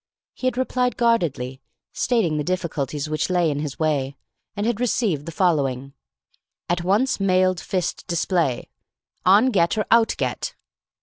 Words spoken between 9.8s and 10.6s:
out Get.